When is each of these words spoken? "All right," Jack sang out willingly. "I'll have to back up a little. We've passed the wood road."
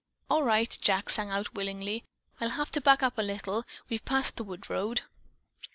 "All 0.31 0.41
right," 0.41 0.75
Jack 0.81 1.11
sang 1.11 1.29
out 1.29 1.53
willingly. 1.53 2.03
"I'll 2.39 2.49
have 2.49 2.71
to 2.71 2.81
back 2.81 3.03
up 3.03 3.19
a 3.19 3.21
little. 3.21 3.65
We've 3.87 4.03
passed 4.03 4.37
the 4.37 4.43
wood 4.43 4.67
road." 4.67 5.01